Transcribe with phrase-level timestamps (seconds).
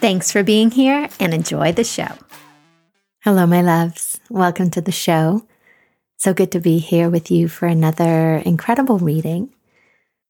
[0.00, 2.08] Thanks for being here and enjoy the show.
[3.24, 4.20] Hello, my loves.
[4.30, 5.46] Welcome to the show.
[6.16, 9.52] So good to be here with you for another incredible reading.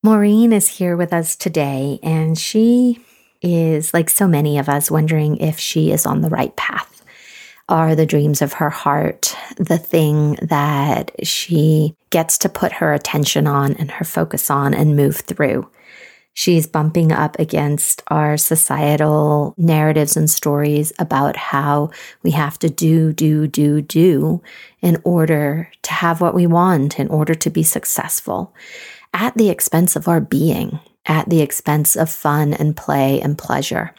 [0.02, 3.04] Maureen is here with us today, and she
[3.42, 7.04] is, like so many of us, wondering if she is on the right path.
[7.68, 13.46] Are the dreams of her heart the thing that she gets to put her attention
[13.46, 15.68] on and her focus on and move through?
[16.34, 21.90] She's bumping up against our societal narratives and stories about how
[22.22, 24.40] we have to do, do, do, do
[24.80, 28.54] in order to have what we want, in order to be successful,
[29.12, 33.92] at the expense of our being, at the expense of fun and play and pleasure.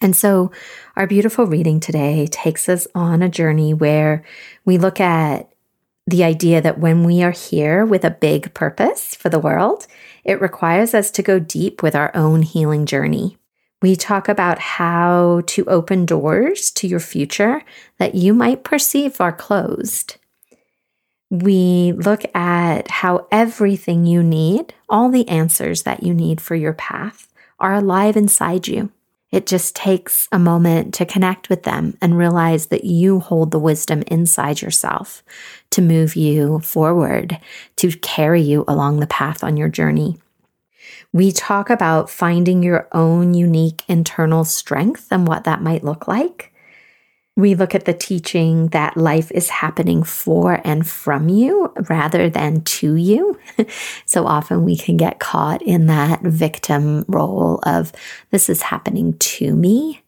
[0.00, 0.50] And so,
[0.96, 4.24] our beautiful reading today takes us on a journey where
[4.64, 5.50] we look at
[6.06, 9.86] the idea that when we are here with a big purpose for the world,
[10.24, 13.36] it requires us to go deep with our own healing journey.
[13.82, 17.62] We talk about how to open doors to your future
[17.98, 20.16] that you might perceive are closed.
[21.30, 26.74] We look at how everything you need, all the answers that you need for your
[26.74, 28.90] path, are alive inside you.
[29.32, 33.60] It just takes a moment to connect with them and realize that you hold the
[33.60, 35.22] wisdom inside yourself
[35.70, 37.38] to move you forward,
[37.76, 40.18] to carry you along the path on your journey.
[41.12, 46.49] We talk about finding your own unique internal strength and what that might look like.
[47.40, 52.62] We look at the teaching that life is happening for and from you rather than
[52.62, 53.38] to you.
[54.04, 57.92] so often we can get caught in that victim role of
[58.30, 60.02] this is happening to me.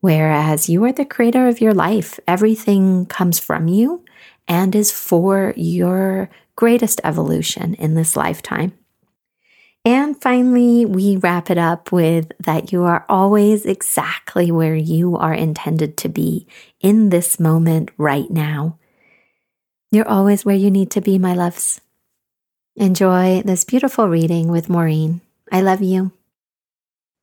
[0.00, 4.04] Whereas you are the creator of your life, everything comes from you
[4.46, 8.72] and is for your greatest evolution in this lifetime.
[9.88, 15.32] And finally, we wrap it up with that you are always exactly where you are
[15.32, 16.46] intended to be
[16.78, 18.78] in this moment right now.
[19.90, 21.80] You're always where you need to be, my loves.
[22.76, 25.22] Enjoy this beautiful reading with Maureen.
[25.50, 26.12] I love you.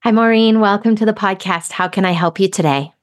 [0.02, 0.60] Hi, Maureen.
[0.60, 1.72] Welcome to the podcast.
[1.72, 2.94] How can I help you today?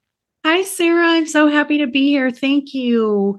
[0.44, 1.06] Hi, Sarah.
[1.06, 2.32] I'm so happy to be here.
[2.32, 3.38] Thank you.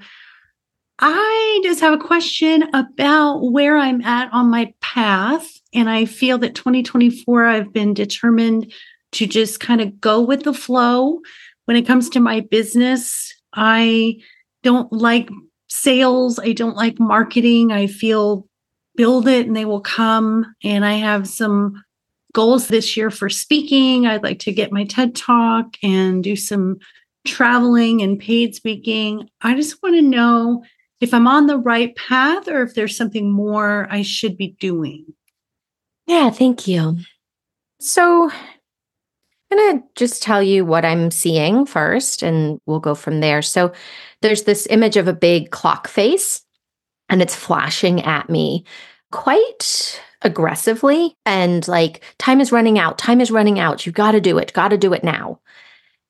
[1.00, 5.60] I just have a question about where I'm at on my path.
[5.74, 8.72] And I feel that 2024, I've been determined
[9.14, 11.20] to just kind of go with the flow.
[11.66, 14.18] When it comes to my business, I
[14.64, 15.30] don't like
[15.70, 17.72] sales, I don't like marketing.
[17.72, 18.48] I feel
[18.96, 20.46] build it and they will come.
[20.64, 21.84] And I have some
[22.34, 24.06] goals this year for speaking.
[24.06, 26.78] I'd like to get my TED talk and do some
[27.26, 29.30] traveling and paid speaking.
[29.42, 30.64] I just want to know
[31.00, 35.06] if I'm on the right path or if there's something more I should be doing.
[36.08, 36.98] Yeah, thank you.
[37.80, 38.30] So,
[39.52, 43.42] I'm going to just tell you what I'm seeing first, and we'll go from there.
[43.42, 43.72] So,
[44.22, 46.42] there's this image of a big clock face,
[47.10, 48.66] and it's flashing at me
[49.12, 53.86] quite aggressively and like, time is running out, time is running out.
[53.86, 55.40] You've got to do it, got to do it now.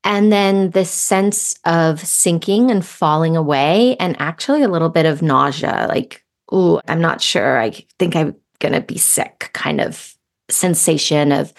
[0.06, 5.22] And then this sense of sinking and falling away, and actually a little bit of
[5.22, 7.60] nausea like, oh, I'm not sure.
[7.60, 10.16] I think I'm going to be sick kind of
[10.50, 11.54] sensation of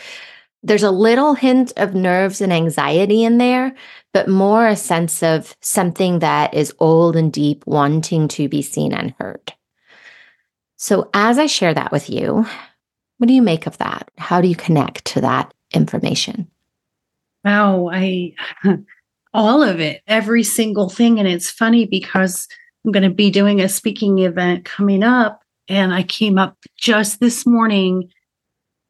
[0.62, 3.74] there's a little hint of nerves and anxiety in there,
[4.14, 8.94] but more a sense of something that is old and deep, wanting to be seen
[8.94, 9.52] and heard.
[10.76, 12.46] So, as I share that with you,
[13.18, 14.10] what do you make of that?
[14.18, 16.50] How do you connect to that information?
[17.44, 18.34] Wow, I
[19.34, 21.18] all of it, every single thing.
[21.18, 22.48] And it's funny because
[22.84, 25.43] I'm going to be doing a speaking event coming up.
[25.68, 28.10] And I came up just this morning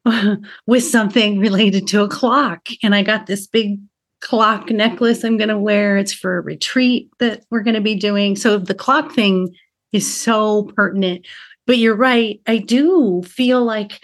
[0.67, 2.67] with something related to a clock.
[2.83, 3.79] And I got this big
[4.21, 5.97] clock necklace I'm going to wear.
[5.97, 8.35] It's for a retreat that we're going to be doing.
[8.35, 9.55] So the clock thing
[9.91, 11.25] is so pertinent.
[11.67, 12.39] But you're right.
[12.47, 14.01] I do feel like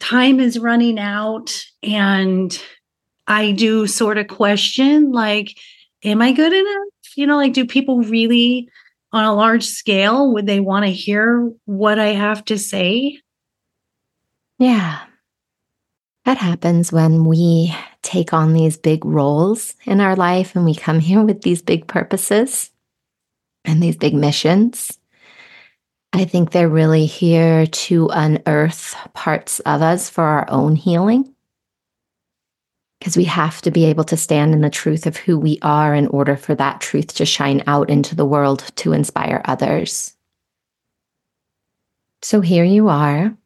[0.00, 2.60] time is running out and
[3.26, 5.56] I do sort of question like,
[6.04, 7.16] am I good enough?
[7.16, 8.68] You know, like, do people really
[9.14, 13.20] on a large scale would they want to hear what I have to say?
[14.58, 15.00] Yeah.
[16.24, 17.72] That happens when we
[18.02, 21.86] take on these big roles in our life and we come here with these big
[21.86, 22.70] purposes
[23.64, 24.98] and these big missions.
[26.12, 31.33] I think they're really here to unearth parts of us for our own healing.
[33.04, 35.94] Because we have to be able to stand in the truth of who we are
[35.94, 40.14] in order for that truth to shine out into the world to inspire others.
[42.22, 43.36] So here you are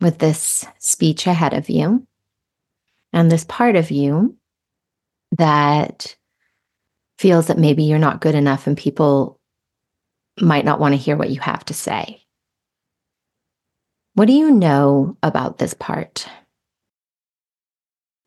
[0.00, 2.04] with this speech ahead of you
[3.12, 4.36] and this part of you
[5.38, 6.16] that
[7.18, 9.38] feels that maybe you're not good enough and people
[10.40, 12.20] might not want to hear what you have to say.
[14.14, 16.26] What do you know about this part?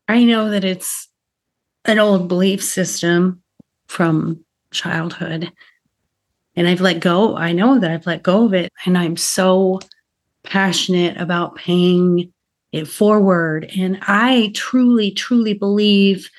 [0.07, 1.07] I know that it's
[1.85, 3.41] an old belief system
[3.87, 5.51] from childhood.
[6.55, 7.35] And I've let go.
[7.35, 8.71] I know that I've let go of it.
[8.85, 9.79] And I'm so
[10.43, 12.31] passionate about paying
[12.71, 13.71] it forward.
[13.77, 16.29] And I truly, truly believe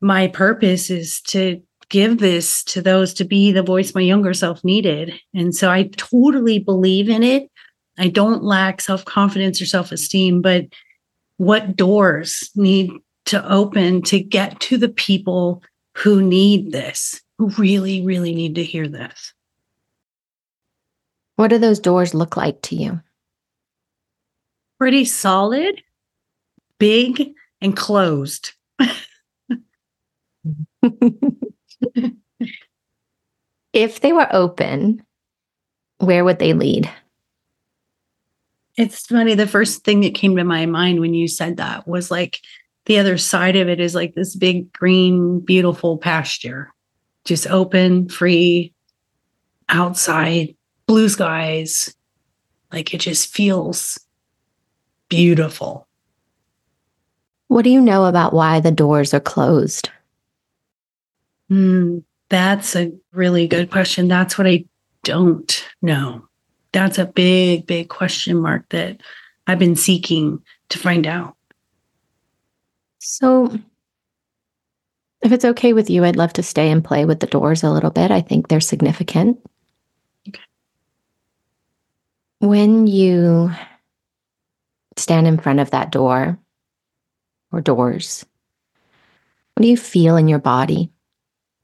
[0.00, 4.64] my purpose is to give this to those to be the voice my younger self
[4.64, 5.12] needed.
[5.34, 7.50] And so I totally believe in it.
[7.98, 10.66] I don't lack self confidence or self esteem, but
[11.40, 12.92] what doors need
[13.26, 15.62] to open to get to the people
[15.96, 19.32] who need this, who really, really need to hear this?
[21.36, 23.00] What do those doors look like to you?
[24.80, 25.82] pretty solid,
[26.78, 28.52] big, and closed.
[33.74, 35.04] if they were open,
[35.98, 36.90] where would they lead?
[38.76, 39.34] It's funny.
[39.34, 42.40] The first thing that came to my mind when you said that was like
[42.86, 46.72] the other side of it is like this big, green, beautiful pasture,
[47.24, 48.72] just open, free,
[49.68, 50.56] outside,
[50.86, 51.94] blue skies.
[52.72, 53.98] Like it just feels
[55.08, 55.86] beautiful.
[57.48, 59.90] What do you know about why the doors are closed?
[61.50, 64.06] Mm, that's a really good question.
[64.06, 64.64] That's what I
[65.02, 66.28] don't know.
[66.72, 69.00] That's a big, big question mark that
[69.46, 71.36] I've been seeking to find out.
[72.98, 73.58] So,
[75.22, 77.70] if it's okay with you, I'd love to stay and play with the doors a
[77.70, 78.10] little bit.
[78.10, 79.38] I think they're significant.
[80.28, 80.40] Okay.
[82.38, 83.50] When you
[84.96, 86.38] stand in front of that door
[87.52, 88.24] or doors,
[89.54, 90.90] what do you feel in your body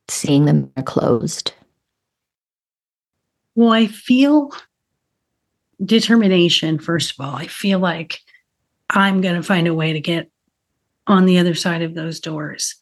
[0.09, 1.53] seeing them closed?
[3.55, 4.53] Well, I feel
[5.85, 7.35] determination, first of all.
[7.35, 8.21] I feel like
[8.91, 10.31] I'm going to find a way to get
[11.07, 12.77] on the other side of those doors.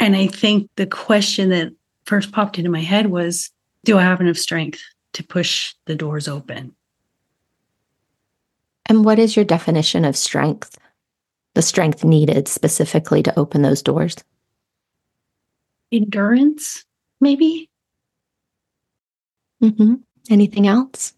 [0.00, 1.72] And I think the question that
[2.04, 3.50] first popped into my head was
[3.84, 4.80] Do I have enough strength
[5.14, 6.74] to push the doors open?
[8.86, 10.78] And what is your definition of strength?
[11.54, 14.16] The strength needed specifically to open those doors?
[15.90, 16.84] Endurance,
[17.20, 17.68] maybe.
[19.62, 19.94] Mm-hmm.
[20.30, 21.12] Anything else?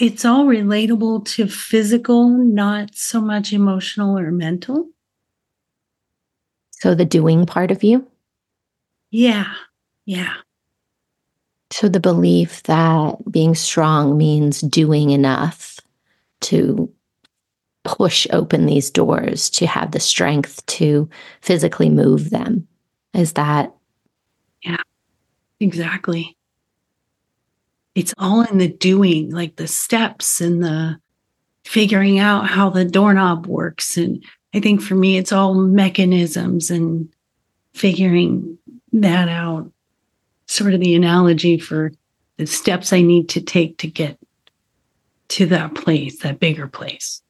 [0.00, 4.88] It's all relatable to physical, not so much emotional or mental.
[6.72, 8.06] So the doing part of you?
[9.10, 9.54] Yeah.
[10.04, 10.34] Yeah.
[11.70, 15.78] So the belief that being strong means doing enough
[16.42, 16.92] to
[17.84, 21.08] push open these doors, to have the strength to
[21.40, 22.66] physically move them.
[23.12, 23.74] Is that?
[24.62, 24.82] Yeah,
[25.60, 26.33] exactly.
[27.94, 30.98] It's all in the doing, like the steps and the
[31.64, 33.96] figuring out how the doorknob works.
[33.96, 34.22] And
[34.52, 37.08] I think for me, it's all mechanisms and
[37.72, 38.58] figuring
[38.92, 39.70] that out
[40.46, 41.92] sort of the analogy for
[42.36, 44.18] the steps I need to take to get
[45.28, 47.22] to that place, that bigger place.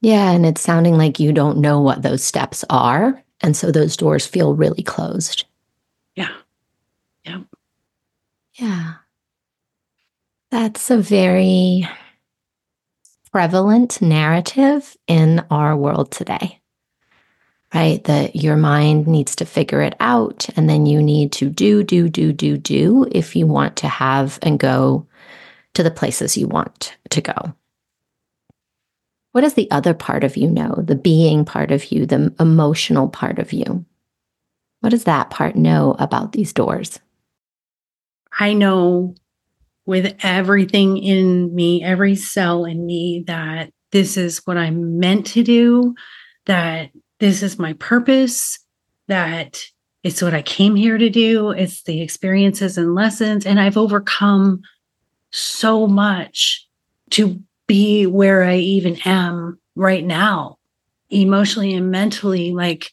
[0.00, 0.30] Yeah.
[0.30, 3.22] And it's sounding like you don't know what those steps are.
[3.40, 5.44] And so those doors feel really closed.
[6.14, 6.32] Yeah.
[7.24, 7.40] Yeah.
[8.54, 8.94] Yeah.
[10.52, 11.88] That's a very
[13.32, 16.62] prevalent narrative in our world today
[17.74, 18.04] right?
[18.04, 20.48] That your mind needs to figure it out.
[20.56, 24.38] And then you need to do, do, do, do, do if you want to have
[24.42, 25.06] and go
[25.74, 27.54] to the places you want to go.
[29.32, 30.74] What does the other part of you know?
[30.76, 33.86] The being part of you, the emotional part of you.
[34.80, 37.00] What does that part know about these doors?
[38.38, 39.14] I know
[39.92, 45.42] with everything in me, every cell in me, that this is what I'm meant to
[45.42, 45.94] do,
[46.46, 46.88] that
[47.20, 48.58] this is my purpose,
[49.08, 49.62] that
[50.02, 53.44] it's what I came here to do, it's the experiences and lessons.
[53.44, 54.62] And I've overcome
[55.30, 56.66] so much
[57.10, 60.56] to be where I even am right now,
[61.10, 62.52] emotionally and mentally.
[62.52, 62.90] Like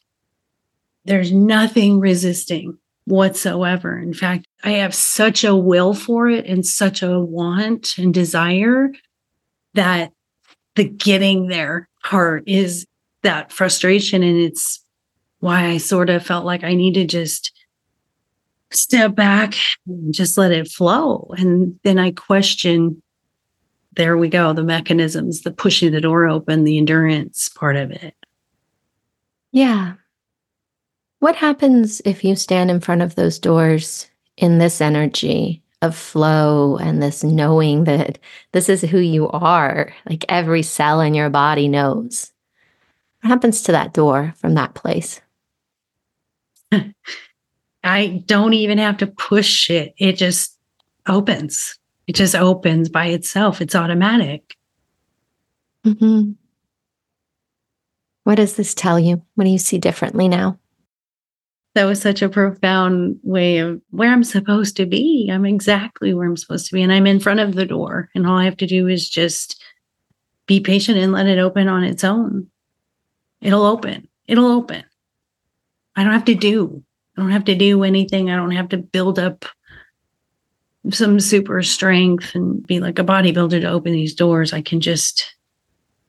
[1.06, 2.77] there's nothing resisting
[3.10, 3.98] whatsoever.
[3.98, 8.92] In fact, I have such a will for it and such a want and desire
[9.74, 10.12] that
[10.75, 12.86] the getting there part is
[13.24, 14.24] that frustration.
[14.24, 14.84] And it's
[15.39, 17.51] why I sort of felt like I need to just
[18.72, 19.56] step back
[19.88, 21.32] and just let it flow.
[21.38, 23.01] And then I question
[23.96, 28.13] there we go the mechanisms, the pushing the door open, the endurance part of it.
[29.51, 29.96] Yeah.
[31.20, 34.08] What happens if you stand in front of those doors
[34.38, 38.20] in this energy of flow and this knowing that
[38.54, 39.94] this is who you are?
[40.10, 42.32] Like every cell in your body knows.
[43.22, 45.20] What happens to that door from that place?
[47.84, 49.94] I don't even have to push it.
[49.98, 50.58] It just
[51.06, 51.78] opens.
[52.08, 53.62] It just opens by itself.
[53.62, 54.56] It's automatic.
[55.86, 56.32] Mm-hmm.
[58.24, 59.22] What does this tell you?
[59.36, 60.60] What do you see differently now?
[61.76, 65.30] That was such a profound way of where I'm supposed to be.
[65.32, 66.82] I'm exactly where I'm supposed to be.
[66.82, 68.10] And I'm in front of the door.
[68.16, 69.62] And all I have to do is just
[70.48, 72.48] be patient and let it open on its own.
[73.42, 74.08] It'll open.
[74.28, 74.84] It'll open.
[75.96, 76.84] I don't have to do.
[77.18, 78.30] I don't have to do anything.
[78.30, 79.46] I don't have to build up
[80.90, 84.54] some super strength and be like a bodybuilder to open these doors.
[84.54, 85.36] I can just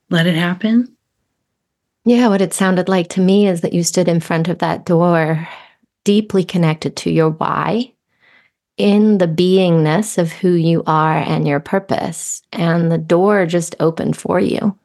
[0.08, 0.96] let it happen
[2.04, 4.86] yeah, what it sounded like to me is that you stood in front of that
[4.86, 5.46] door,
[6.04, 7.92] deeply connected to your why,
[8.76, 12.42] in the beingness of who you are and your purpose.
[12.52, 14.78] And the door just opened for you.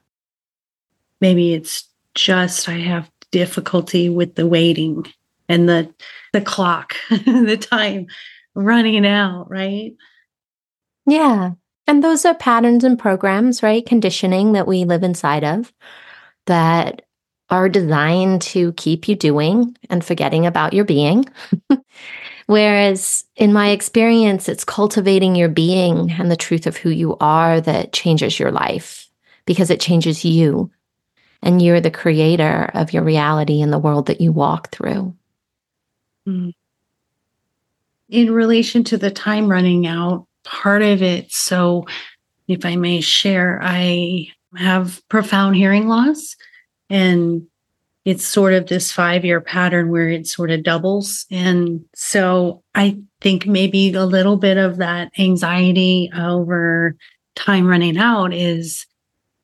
[1.21, 5.05] Maybe it's just I have difficulty with the waiting
[5.47, 5.93] and the
[6.33, 8.07] the clock, the time
[8.55, 9.93] running out, right?
[11.05, 11.51] Yeah.
[11.87, 13.85] And those are patterns and programs, right?
[13.85, 15.71] Conditioning that we live inside of
[16.47, 17.04] that
[17.55, 21.25] are designed to keep you doing and forgetting about your being.
[22.47, 27.61] Whereas in my experience, it's cultivating your being and the truth of who you are
[27.61, 29.09] that changes your life
[29.45, 30.69] because it changes you.
[31.41, 35.15] And you're the creator of your reality in the world that you walk through.
[36.27, 36.53] Mm.
[38.09, 41.85] In relation to the time running out, part of it, so
[42.47, 46.35] if I may share, I have profound hearing loss.
[46.89, 47.47] And
[48.05, 51.25] it's sort of this five year pattern where it sort of doubles.
[51.31, 56.95] And so I think maybe a little bit of that anxiety over
[57.35, 58.85] time running out is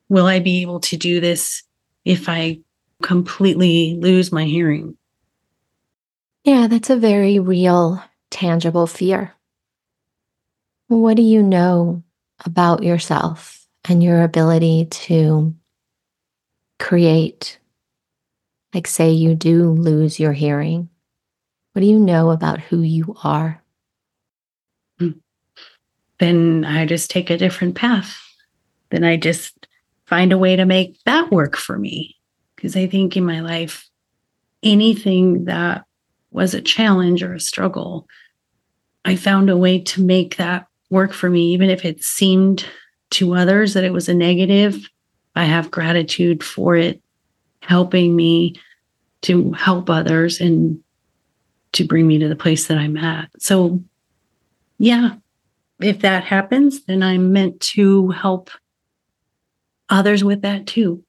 [0.10, 1.64] will I be able to do this
[2.06, 2.60] if I
[3.02, 4.96] completely lose my hearing?
[6.44, 9.34] Yeah, that's a very real, tangible fear.
[10.88, 12.04] What do you know
[12.46, 15.56] about yourself and your ability to
[16.82, 17.60] create?
[18.74, 20.90] Like, say you do lose your hearing.
[21.74, 23.64] What do you know about who you are?
[25.00, 25.12] Hmm.
[26.20, 28.18] Then I just take a different path.
[28.90, 29.68] Then I just
[30.06, 32.18] find a way to make that work for me.
[32.56, 33.90] Because I think in my life,
[34.62, 35.86] anything that
[36.32, 38.08] was a challenge or a struggle,
[39.06, 42.66] I found a way to make that work for me, even if it seemed
[43.12, 44.88] to others that it was a negative.
[45.36, 47.02] I have gratitude for it
[47.62, 48.56] helping me
[49.22, 50.82] to help others and
[51.74, 53.30] to bring me to the place that I'm at.
[53.40, 53.82] So,
[54.78, 55.16] yeah,
[55.80, 58.50] if that happens, then I'm meant to help
[59.90, 61.04] others with that too.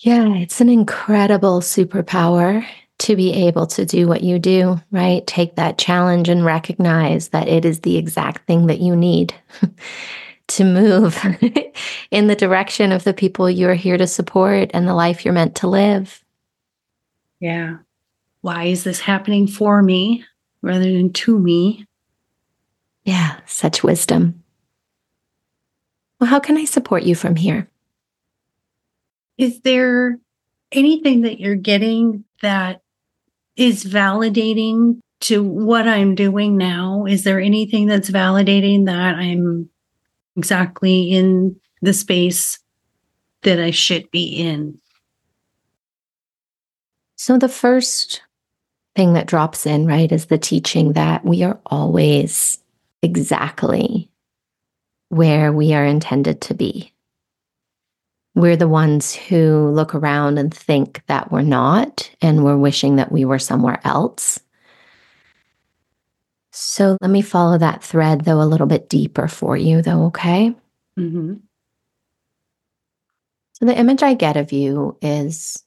[0.00, 2.66] Yeah, it's an incredible superpower
[3.00, 5.26] to be able to do what you do, right?
[5.26, 9.34] Take that challenge and recognize that it is the exact thing that you need
[10.50, 11.18] to move
[12.10, 15.56] in the direction of the people you're here to support and the life you're meant
[15.56, 16.24] to live.
[17.40, 17.78] Yeah.
[18.42, 20.24] Why is this happening for me
[20.62, 21.86] rather than to me?
[23.04, 24.42] Yeah, such wisdom.
[26.20, 27.68] Well, how can I support you from here?
[29.38, 30.18] Is there
[30.70, 32.82] anything that you're getting that
[33.56, 37.06] is validating to what I'm doing now?
[37.06, 39.70] Is there anything that's validating that I'm
[40.36, 42.58] exactly in the space
[43.42, 44.78] that I should be in?
[47.16, 48.22] So, the first
[48.96, 52.58] thing that drops in, right, is the teaching that we are always
[53.02, 54.10] exactly
[55.08, 56.92] where we are intended to be.
[58.34, 63.10] We're the ones who look around and think that we're not, and we're wishing that
[63.10, 64.38] we were somewhere else.
[66.62, 70.54] So let me follow that thread, though, a little bit deeper for you, though, okay?
[70.98, 71.36] Mm-hmm.
[73.54, 75.64] So the image I get of you is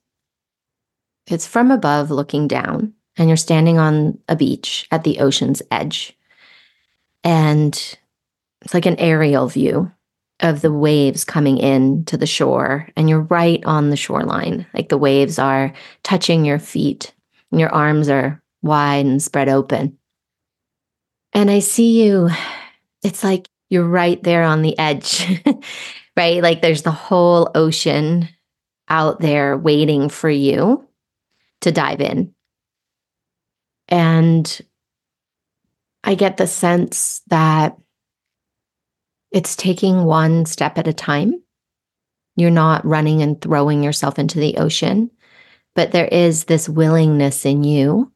[1.26, 6.16] it's from above looking down, and you're standing on a beach at the ocean's edge.
[7.24, 7.74] And
[8.62, 9.92] it's like an aerial view
[10.42, 14.68] of the waves coming in to the shore, and you're right on the shoreline.
[14.76, 15.74] Like the waves are
[16.04, 17.16] touching your feet,
[17.50, 19.98] and your arms are wide and spread open.
[21.34, 22.30] And I see you,
[23.04, 25.42] it's like you're right there on the edge,
[26.18, 26.44] right?
[26.44, 28.30] Like there's the whole ocean
[28.88, 30.88] out there waiting for you
[31.62, 32.34] to dive in.
[33.90, 34.62] And
[36.04, 37.78] I get the sense that
[39.32, 41.42] it's taking one step at a time.
[42.36, 45.10] You're not running and throwing yourself into the ocean,
[45.74, 48.13] but there is this willingness in you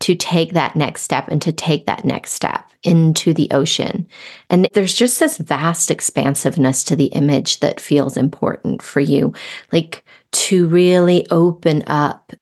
[0.00, 4.06] to take that next step and to take that next step into the ocean.
[4.48, 9.34] And there's just this vast expansiveness to the image that feels important for you,
[9.72, 12.32] like to really open up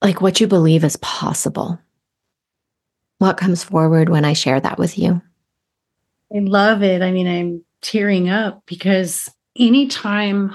[0.00, 1.78] like what you believe is possible.
[3.18, 5.20] What comes forward when I share that with you?
[6.34, 7.02] I love it.
[7.02, 9.28] I mean, I'm tearing up because
[9.58, 10.54] anytime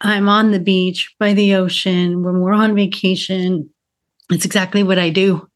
[0.00, 3.70] I'm on the beach by the ocean, when we're on vacation,
[4.30, 5.48] it's exactly what I do.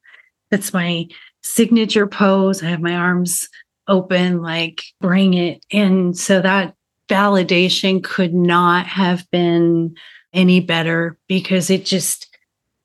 [0.50, 1.06] That's my
[1.42, 2.62] signature pose.
[2.62, 3.48] I have my arms
[3.86, 5.64] open, like bring it.
[5.72, 6.74] And so that
[7.08, 9.94] validation could not have been
[10.32, 12.28] any better because it just,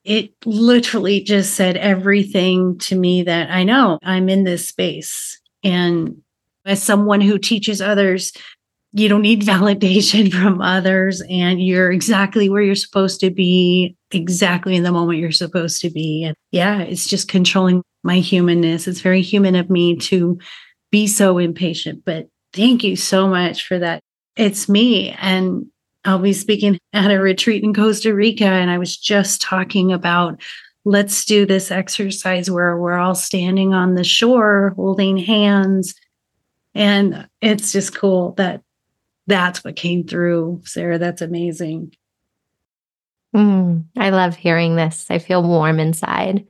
[0.04, 5.40] it literally just said everything to me that I know I'm in this space.
[5.62, 6.22] And
[6.64, 8.32] as someone who teaches others,
[8.94, 14.76] you don't need validation from others and you're exactly where you're supposed to be exactly
[14.76, 16.24] in the moment you're supposed to be.
[16.24, 18.86] And yeah it's just controlling my humanness.
[18.86, 20.38] It's very human of me to
[20.90, 24.00] be so impatient but thank you so much for that.
[24.36, 25.66] It's me and
[26.04, 30.40] i'll be speaking at a retreat in costa rica and i was just talking about
[30.84, 35.94] let's do this exercise where we're all standing on the shore holding hands
[36.74, 38.60] and it's just cool that
[39.26, 40.98] that's what came through, Sarah.
[40.98, 41.94] That's amazing.
[43.34, 45.06] Mm, I love hearing this.
[45.10, 46.46] I feel warm inside.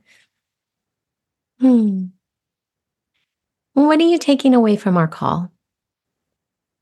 [1.59, 2.05] Hmm.
[3.73, 5.51] What are you taking away from our call?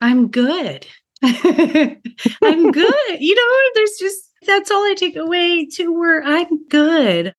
[0.00, 0.86] I'm good.
[1.22, 3.20] I'm good.
[3.20, 7.34] you know, there's just that's all I take away to where I'm good.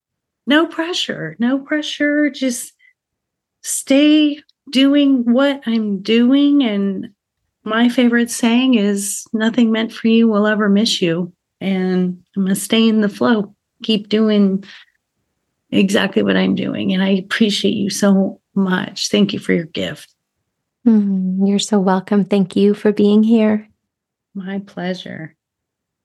[0.47, 2.29] No pressure, no pressure.
[2.29, 2.73] Just
[3.61, 4.41] stay
[4.71, 7.14] doing what I'm doing and
[7.65, 11.33] my favorite saying is nothing meant for you will ever miss you.
[11.59, 14.63] And I'm going to stay in the flow, keep doing
[15.71, 16.93] exactly what I'm doing.
[16.93, 19.09] And I appreciate you so much.
[19.09, 20.13] Thank you for your gift.
[20.85, 22.23] Mm, you're so welcome.
[22.23, 23.67] Thank you for being here.
[24.35, 25.35] My pleasure.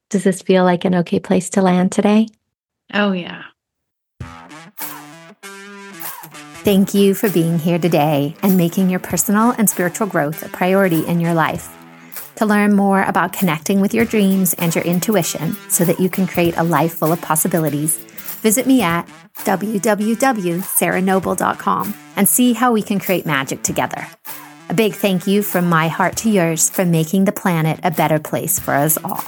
[0.09, 2.29] Does this feel like an okay place to land today?
[2.95, 3.43] Oh, yeah.
[6.63, 11.07] Thank you for being here today and making your personal and spiritual growth a priority
[11.07, 11.75] in your life.
[12.37, 16.27] To learn more about connecting with your dreams and your intuition so that you can
[16.27, 17.97] create a life full of possibilities,
[18.43, 24.07] visit me at www.sarahnoble.com and see how we can create magic together.
[24.69, 28.19] A big thank you from my heart to yours for making the planet a better
[28.19, 29.25] place for us all.